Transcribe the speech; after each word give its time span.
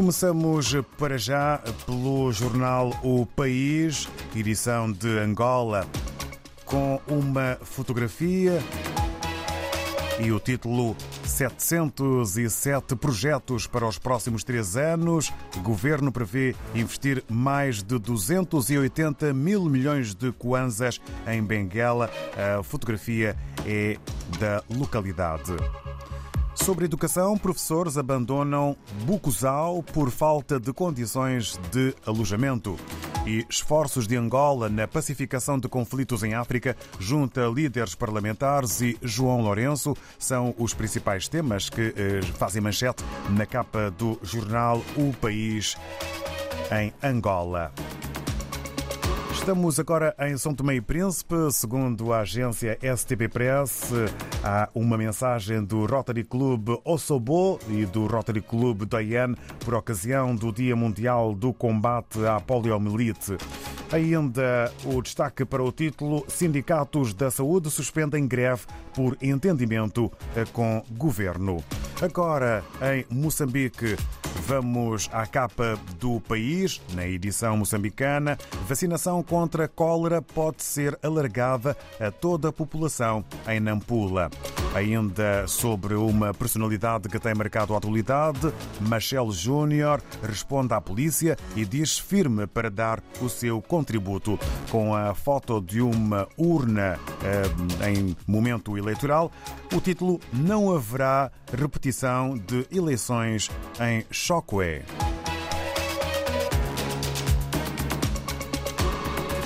Começamos 0.00 0.74
para 0.96 1.18
já 1.18 1.62
pelo 1.84 2.32
jornal 2.32 2.88
O 3.02 3.26
País, 3.26 4.08
edição 4.34 4.90
de 4.90 5.18
Angola, 5.18 5.86
com 6.64 6.98
uma 7.06 7.58
fotografia 7.60 8.62
e 10.18 10.32
o 10.32 10.40
título 10.40 10.96
707 11.22 12.96
projetos 12.96 13.66
para 13.66 13.86
os 13.86 13.98
próximos 13.98 14.42
três 14.42 14.74
anos. 14.74 15.30
O 15.54 15.60
governo 15.60 16.10
prevê 16.10 16.56
investir 16.74 17.22
mais 17.28 17.82
de 17.82 17.98
280 17.98 19.34
mil 19.34 19.66
milhões 19.66 20.14
de 20.14 20.32
kwanzas 20.32 20.98
em 21.26 21.42
Benguela. 21.42 22.10
A 22.58 22.62
fotografia 22.62 23.36
é 23.66 23.98
da 24.38 24.64
localidade. 24.74 25.52
Sobre 26.70 26.84
educação, 26.84 27.36
professores 27.36 27.98
abandonam 27.98 28.76
Bucusau 29.02 29.82
por 29.82 30.08
falta 30.08 30.60
de 30.60 30.72
condições 30.72 31.58
de 31.72 31.92
alojamento. 32.06 32.76
E 33.26 33.44
esforços 33.50 34.06
de 34.06 34.16
Angola 34.16 34.68
na 34.68 34.86
pacificação 34.86 35.58
de 35.58 35.68
conflitos 35.68 36.22
em 36.22 36.34
África, 36.34 36.76
junta 37.00 37.40
líderes 37.52 37.96
parlamentares 37.96 38.80
e 38.82 38.96
João 39.02 39.40
Lourenço, 39.40 39.96
são 40.16 40.54
os 40.56 40.72
principais 40.72 41.26
temas 41.26 41.68
que 41.68 41.92
eh, 41.96 42.20
fazem 42.38 42.62
manchete 42.62 43.02
na 43.30 43.46
capa 43.46 43.90
do 43.90 44.16
jornal 44.22 44.80
O 44.96 45.12
País 45.14 45.76
em 46.70 46.92
Angola. 47.02 47.72
Estamos 49.40 49.80
agora 49.80 50.14
em 50.18 50.36
São 50.36 50.54
Tomé 50.54 50.74
e 50.74 50.80
Príncipe. 50.82 51.34
Segundo 51.50 52.12
a 52.12 52.20
agência 52.20 52.78
STP 52.94 53.26
Press, 53.26 53.90
há 54.44 54.68
uma 54.74 54.98
mensagem 54.98 55.64
do 55.64 55.86
Rotary 55.86 56.24
Club 56.24 56.78
Ossobo 56.84 57.58
e 57.66 57.86
do 57.86 58.06
Rotary 58.06 58.42
Club 58.42 58.84
Dayan 58.84 59.34
por 59.64 59.74
ocasião 59.74 60.36
do 60.36 60.52
Dia 60.52 60.76
Mundial 60.76 61.34
do 61.34 61.54
Combate 61.54 62.24
à 62.26 62.38
Poliomielite. 62.38 63.38
Ainda 63.92 64.72
o 64.84 65.02
destaque 65.02 65.44
para 65.44 65.62
o 65.62 65.72
título: 65.72 66.24
Sindicatos 66.28 67.12
da 67.12 67.30
Saúde 67.30 67.70
suspendem 67.70 68.26
greve 68.26 68.62
por 68.94 69.16
entendimento 69.20 70.10
com 70.52 70.82
governo. 70.92 71.62
Agora, 72.00 72.64
em 72.80 73.04
Moçambique, 73.14 73.96
vamos 74.46 75.08
à 75.12 75.26
capa 75.26 75.78
do 75.98 76.20
país, 76.20 76.80
na 76.94 77.06
edição 77.06 77.56
moçambicana. 77.56 78.38
Vacinação 78.66 79.22
contra 79.22 79.68
cólera 79.68 80.22
pode 80.22 80.62
ser 80.62 80.98
alargada 81.02 81.76
a 82.00 82.10
toda 82.10 82.48
a 82.48 82.52
população 82.52 83.24
em 83.46 83.60
Nampula. 83.60 84.30
Ainda 84.74 85.46
sobre 85.48 85.94
uma 85.94 86.32
personalidade 86.32 87.08
que 87.08 87.18
tem 87.18 87.34
marcado 87.34 87.74
a 87.74 87.78
atualidade, 87.78 88.52
Machel 88.80 89.30
Júnior 89.32 90.00
responde 90.22 90.72
à 90.72 90.80
polícia 90.80 91.36
e 91.56 91.64
diz 91.64 91.98
firme 91.98 92.46
para 92.46 92.70
dar 92.70 93.02
o 93.20 93.28
seu 93.28 93.60
contributo. 93.60 93.79
Com 94.70 94.94
a 94.94 95.14
foto 95.14 95.60
de 95.60 95.80
uma 95.80 96.28
urna 96.36 96.98
eh, 97.24 97.90
em 97.90 98.16
momento 98.26 98.76
eleitoral, 98.76 99.30
o 99.74 99.80
título 99.80 100.20
Não 100.32 100.74
haverá 100.74 101.30
repetição 101.52 102.36
de 102.36 102.66
eleições 102.70 103.50
em 103.80 104.04
Chocoé. 104.10 104.82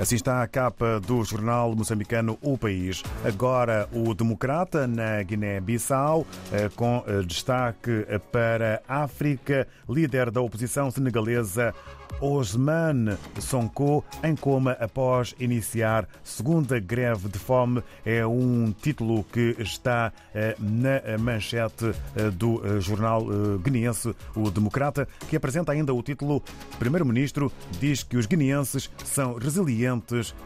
Assim 0.00 0.14
está 0.14 0.42
a 0.42 0.46
capa 0.46 1.00
do 1.00 1.24
jornal 1.24 1.74
moçambicano 1.74 2.38
O 2.40 2.56
País. 2.56 3.02
Agora 3.24 3.88
o 3.92 4.14
Democrata 4.14 4.86
na 4.86 5.20
Guiné-Bissau, 5.24 6.24
eh, 6.52 6.70
com 6.76 7.02
eh, 7.04 7.22
destaque 7.26 8.06
para 8.30 8.80
África, 8.86 9.66
líder 9.88 10.30
da 10.30 10.40
oposição 10.40 10.88
senegalesa 10.88 11.74
Osman 12.20 13.18
Sonko 13.40 14.04
em 14.24 14.34
coma 14.34 14.72
após 14.80 15.34
iniciar 15.38 16.08
segunda 16.22 16.78
greve 16.78 17.28
de 17.28 17.38
fome. 17.38 17.82
É 18.06 18.24
um 18.24 18.72
título 18.72 19.24
que 19.24 19.56
está 19.58 20.12
eh, 20.32 20.54
na 20.60 21.18
manchete 21.18 21.92
do 22.34 22.80
jornal 22.80 23.26
guineense 23.62 24.14
O 24.34 24.48
Democrata, 24.48 25.08
que 25.28 25.36
apresenta 25.36 25.72
ainda 25.72 25.92
o 25.92 26.02
título 26.02 26.40
Primeiro-Ministro 26.78 27.52
diz 27.80 28.02
que 28.04 28.16
os 28.16 28.26
guineenses 28.26 28.90
são 29.04 29.34
resilientes 29.34 29.87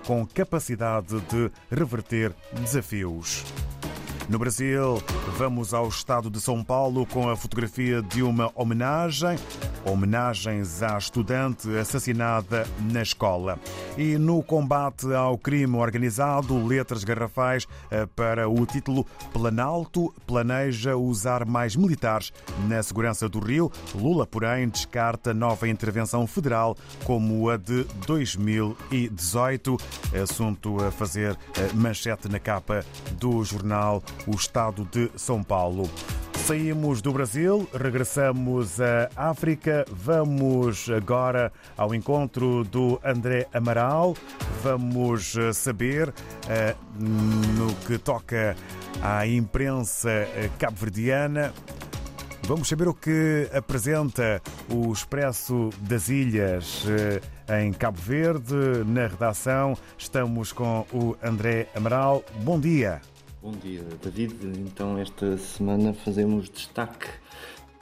com 0.06 0.26
capacidade 0.26 1.20
de 1.20 1.50
reverter 1.70 2.32
desafios. 2.53 3.44
No 4.32 4.38
Brasil, 4.38 5.03
vamos 5.37 5.75
ao 5.75 5.87
estado 5.88 6.31
de 6.31 6.41
São 6.41 6.65
Paulo 6.65 7.04
com 7.04 7.28
a 7.28 7.37
fotografia 7.37 8.00
de 8.00 8.22
uma 8.22 8.50
homenagem. 8.54 9.37
Homenagens 9.84 10.82
à 10.82 10.97
estudante 10.97 11.69
assassinada 11.76 12.66
na 12.91 13.03
escola. 13.03 13.59
E 13.98 14.16
no 14.16 14.43
combate 14.43 15.12
ao 15.12 15.37
crime 15.37 15.76
organizado, 15.76 16.66
letras 16.66 17.04
garrafais 17.04 17.69
eh, 17.91 18.06
para 18.16 18.48
o 18.48 18.65
título 18.65 19.04
Planalto 19.34 20.15
planeja 20.26 20.97
usar 20.97 21.44
mais 21.44 21.76
militares 21.76 22.32
na 22.66 22.82
segurança 22.82 23.28
do 23.28 23.38
Rio. 23.38 23.70
Lula, 23.94 24.26
porém, 24.26 24.66
descarta 24.66 25.34
nova 25.34 25.69
intervenção 25.69 26.26
federal 26.26 26.75
como 27.04 27.50
a 27.50 27.59
de 27.59 27.84
2018. 28.06 29.76
Assunto 30.22 30.82
a 30.82 30.91
fazer 30.91 31.37
eh, 31.59 31.70
manchete 31.75 32.31
na 32.31 32.38
capa 32.38 32.82
do 33.19 33.44
jornal 33.44 34.03
O 34.27 34.33
Estado 34.33 34.87
de 34.91 35.10
São 35.16 35.43
Paulo. 35.43 35.91
Saímos 36.47 37.00
do 37.00 37.12
Brasil, 37.12 37.69
regressamos 37.72 38.81
à 38.81 39.09
África, 39.16 39.84
vamos 39.91 40.91
agora 40.91 41.53
ao 41.77 41.94
encontro 41.94 42.65
do 42.65 43.00
André 43.05 43.47
Amaral. 43.53 44.16
Vamos 44.62 45.37
saber, 45.55 46.12
no 46.99 47.72
que 47.87 47.97
toca 47.99 48.56
à 49.00 49.27
imprensa 49.27 50.27
cabo-verdiana, 50.59 51.53
Vamos 52.44 52.69
saber 52.69 52.88
o 52.88 52.93
que 52.93 53.49
apresenta 53.55 54.43
o 54.69 54.93
Expresso 54.93 55.71
das 55.78 56.09
Ilhas 56.09 56.84
em 57.61 57.72
Cabo 57.72 58.00
Verde. 58.00 58.55
Na 58.84 59.06
redação 59.06 59.78
estamos 59.97 60.53
com 60.53 60.84
o 60.93 61.16
André 61.22 61.69
Amaral. 61.75 62.25
Bom 62.43 62.59
dia. 62.59 63.00
Bom 63.42 63.50
dia, 63.50 63.82
David. 64.00 64.36
Então, 64.60 64.97
esta 64.97 65.36
semana 65.36 65.92
fazemos 65.92 66.48
destaque 66.48 67.08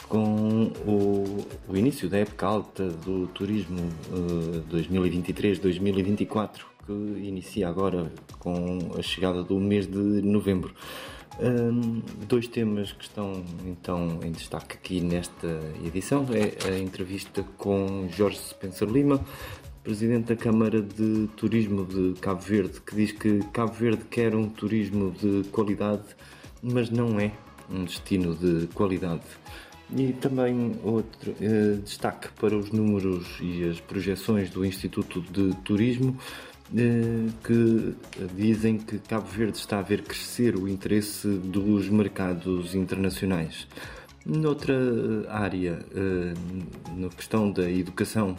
com 0.09 0.73
o, 0.87 1.47
o 1.69 1.77
início 1.77 2.09
da 2.09 2.17
época 2.17 2.47
alta 2.47 2.89
do 2.89 3.27
turismo 3.27 3.79
uh, 4.09 4.65
2023-2024, 4.75 6.61
que 6.87 6.93
inicia 6.93 7.69
agora 7.69 8.11
com 8.39 8.79
a 8.99 9.03
chegada 9.03 9.43
do 9.43 9.61
mês 9.61 9.87
de 9.87 9.99
novembro. 9.99 10.75
Um, 11.39 12.01
dois 12.27 12.49
temas 12.49 12.93
que 12.93 13.05
estão 13.05 13.45
então 13.67 14.19
em 14.23 14.33
destaque 14.33 14.77
aqui 14.77 15.03
nesta 15.03 15.61
edição 15.85 16.27
é 16.33 16.71
a 16.71 16.79
entrevista 16.79 17.43
com 17.59 18.09
Jorge 18.09 18.39
Spencer 18.39 18.89
Lima, 18.89 19.23
presidente 19.83 20.27
da 20.27 20.37
Câmara 20.37 20.83
de 20.83 21.29
Turismo 21.37 21.85
de 21.85 22.19
Cabo 22.21 22.41
Verde, 22.41 22.81
que 22.81 22.95
diz 22.95 23.13
que 23.13 23.41
Cabo 23.53 23.73
Verde 23.73 24.05
quer 24.11 24.35
um 24.35 24.49
turismo 24.49 25.11
de 25.13 25.49
qualidade, 25.49 26.05
mas 26.63 26.91
não 26.91 27.19
é 27.19 27.33
um 27.71 27.85
destino 27.85 28.35
de 28.35 28.67
qualidade. 28.69 29.23
E 29.97 30.13
também 30.13 30.79
outro 30.85 31.35
eh, 31.41 31.79
destaque 31.83 32.29
para 32.41 32.57
os 32.57 32.71
números 32.71 33.27
e 33.41 33.65
as 33.65 33.81
projeções 33.81 34.51
do 34.51 34.65
Instituto 34.65 35.21
de 35.21 35.55
Turismo, 35.65 36.17
eh, 36.77 37.27
que 37.43 37.95
dizem 38.37 38.79
que 38.79 38.99
Cabo 38.99 39.27
Verde 39.27 39.59
está 39.59 39.79
a 39.79 39.83
ver 39.83 40.03
crescer 40.03 40.57
o 40.57 40.69
interesse 40.69 41.27
dos 41.27 41.89
mercados 41.89 42.75
internacionais. 42.75 43.67
Noutra 44.25 44.77
área, 45.29 45.79
eh, 45.93 46.35
na 46.97 47.09
questão 47.09 47.51
da 47.51 47.69
educação, 47.69 48.37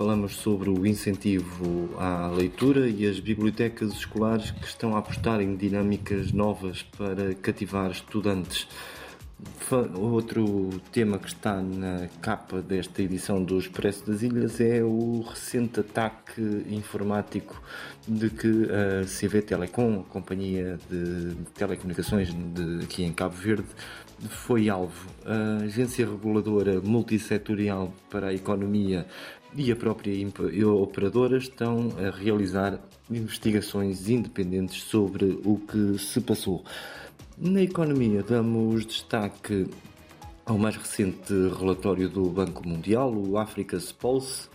falamos 0.00 0.36
sobre 0.36 0.70
o 0.70 0.86
incentivo 0.86 1.90
à 1.98 2.28
leitura 2.28 2.88
e 2.88 3.06
as 3.06 3.20
bibliotecas 3.20 3.92
escolares 3.92 4.50
que 4.50 4.66
estão 4.66 4.96
a 4.96 4.98
apostar 4.98 5.42
em 5.42 5.54
dinâmicas 5.54 6.32
novas 6.32 6.82
para 6.82 7.34
cativar 7.34 7.90
estudantes. 7.90 8.66
Outro 9.94 10.70
tema 10.90 11.18
que 11.18 11.28
está 11.28 11.60
na 11.60 12.08
capa 12.22 12.62
desta 12.62 13.02
edição 13.02 13.44
do 13.44 13.58
Expresso 13.58 14.06
das 14.06 14.22
Ilhas 14.22 14.58
é 14.58 14.82
o 14.82 15.20
recente 15.20 15.80
ataque 15.80 16.40
informático 16.70 17.62
de 18.08 18.30
que 18.30 18.68
a 18.70 19.04
CV 19.04 19.42
Telecom, 19.42 20.00
a 20.00 20.10
companhia 20.10 20.78
de 20.90 21.34
telecomunicações 21.54 22.32
de, 22.32 22.84
aqui 22.84 23.04
em 23.04 23.12
Cabo 23.12 23.34
Verde, 23.34 23.68
foi 24.28 24.68
alvo. 24.68 25.08
A 25.24 25.64
Agência 25.64 26.06
Reguladora 26.06 26.80
Multissetorial 26.80 27.92
para 28.10 28.28
a 28.28 28.34
Economia 28.34 29.06
e 29.54 29.72
a 29.72 29.76
própria 29.76 30.12
operadora 30.66 31.38
estão 31.38 31.92
a 31.98 32.10
realizar 32.10 32.78
investigações 33.10 34.08
independentes 34.08 34.82
sobre 34.84 35.40
o 35.44 35.58
que 35.58 35.98
se 35.98 36.20
passou. 36.20 36.64
Na 37.36 37.62
economia, 37.62 38.22
damos 38.22 38.86
destaque 38.86 39.66
ao 40.44 40.58
mais 40.58 40.76
recente 40.76 41.32
relatório 41.58 42.08
do 42.08 42.24
Banco 42.28 42.66
Mundial, 42.66 43.12
o 43.14 43.38
Africa's 43.38 43.92
Pulse. 43.92 44.48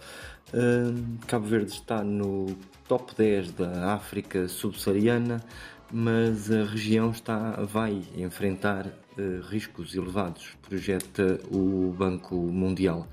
Cabo 1.27 1.47
Verde 1.47 1.71
está 1.71 2.03
no 2.03 2.55
top 2.87 3.13
10 3.15 3.51
da 3.53 3.93
África 3.93 4.47
subsaariana, 4.47 5.43
mas 5.91 6.51
a 6.51 6.63
região 6.63 7.11
está, 7.11 7.61
vai 7.63 8.01
enfrentar 8.15 8.87
uh, 8.87 9.41
riscos 9.49 9.95
elevados, 9.95 10.55
projeta 10.67 11.39
o 11.51 11.93
Banco 11.97 12.35
Mundial. 12.35 13.07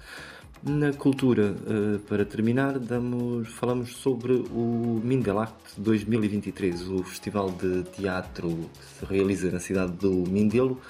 Na 0.65 0.93
cultura, 0.93 1.57
uh, 1.57 1.99
para 2.01 2.25
terminar, 2.25 2.79
damos, 2.79 3.49
falamos 3.49 3.97
sobre 3.97 4.33
o 4.33 5.01
Mindelact 5.03 5.81
2023, 5.81 6.89
o 6.89 7.03
festival 7.03 7.51
de 7.51 7.83
teatro 7.91 8.49
que 8.49 8.85
se 8.85 9.05
realiza 9.05 9.51
na 9.51 9.59
cidade 9.59 9.93
do 9.93 10.11
Mindelo. 10.31 10.81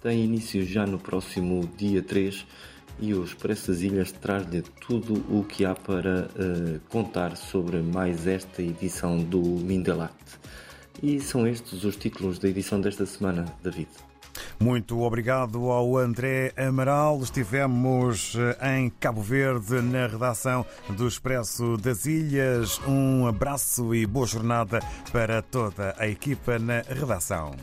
Tem 0.00 0.24
início 0.24 0.64
já 0.64 0.84
no 0.84 0.98
próximo 0.98 1.68
dia 1.76 2.02
3 2.02 2.44
e 2.98 3.14
o 3.14 3.22
Expresso 3.22 3.70
das 3.70 3.80
Ilhas 3.80 4.10
traz-lhe 4.10 4.62
tudo 4.80 5.14
o 5.28 5.44
que 5.44 5.64
há 5.64 5.74
para 5.74 6.28
uh, 6.34 6.80
contar 6.88 7.36
sobre 7.36 7.80
mais 7.80 8.26
esta 8.26 8.60
edição 8.60 9.18
do 9.18 9.40
Mindelact. 9.40 10.40
E 11.00 11.20
são 11.20 11.46
estes 11.46 11.84
os 11.84 11.96
títulos 11.96 12.40
da 12.40 12.48
edição 12.48 12.80
desta 12.80 13.06
semana, 13.06 13.44
David. 13.62 13.88
Muito 14.60 15.00
obrigado 15.00 15.70
ao 15.70 15.96
André 15.96 16.52
Amaral. 16.56 17.20
Estivemos 17.22 18.36
eh, 18.36 18.76
em 18.76 18.90
Cabo 18.90 19.22
Verde 19.22 19.80
na 19.80 20.06
redação 20.06 20.64
do 20.90 21.06
Expresso 21.06 21.76
das 21.76 22.06
Ilhas. 22.06 22.80
Um 22.86 23.26
abraço 23.26 23.94
e 23.94 24.06
boa 24.06 24.26
jornada 24.26 24.80
para 25.10 25.42
toda 25.42 25.94
a 25.98 26.06
equipa 26.06 26.58
na 26.58 26.82
redação. 26.82 27.54